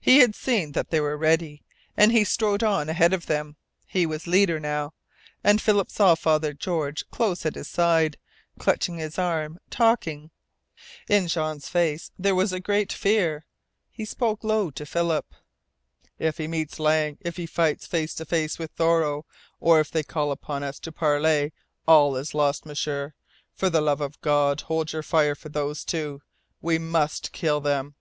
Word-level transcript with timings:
He 0.00 0.18
had 0.18 0.34
seen 0.34 0.72
that 0.72 0.90
they 0.90 0.98
were 0.98 1.16
ready, 1.16 1.62
and 1.96 2.10
he 2.10 2.24
strode 2.24 2.64
on 2.64 2.88
ahead 2.88 3.12
of 3.12 3.26
them. 3.26 3.54
He 3.86 4.04
was 4.04 4.26
leader 4.26 4.58
now, 4.58 4.94
and 5.44 5.62
Philip 5.62 5.92
saw 5.92 6.16
Father 6.16 6.52
George 6.52 7.08
close 7.12 7.46
at 7.46 7.54
his 7.54 7.68
side, 7.68 8.16
clutching 8.58 8.96
his 8.96 9.16
arm, 9.16 9.60
talking. 9.70 10.32
In 11.08 11.28
Jean's 11.28 11.68
face 11.68 12.10
there 12.18 12.34
was 12.34 12.52
a 12.52 12.58
great 12.58 12.92
fear. 12.92 13.46
He 13.92 14.04
spoke 14.04 14.42
low 14.42 14.72
to 14.72 14.84
Philip. 14.84 15.32
"If 16.18 16.38
he 16.38 16.48
meets 16.48 16.80
Lang, 16.80 17.16
if 17.20 17.36
he 17.36 17.46
fights 17.46 17.86
face 17.86 18.14
to 18.16 18.24
face 18.24 18.58
with 18.58 18.72
Thoreau, 18.72 19.24
or 19.60 19.78
if 19.78 19.88
they 19.88 20.02
call 20.02 20.32
upon 20.32 20.64
us 20.64 20.80
to 20.80 20.90
parley, 20.90 21.52
all 21.86 22.16
is 22.16 22.34
lost! 22.34 22.66
M'sieur, 22.66 23.14
for 23.54 23.70
the 23.70 23.80
love 23.80 24.00
of 24.00 24.20
God, 24.20 24.62
hold 24.62 24.92
your 24.92 25.04
fire 25.04 25.36
for 25.36 25.48
those 25.48 25.84
two! 25.84 26.22
We 26.60 26.76
must 26.80 27.30
kill 27.30 27.60
them. 27.60 27.94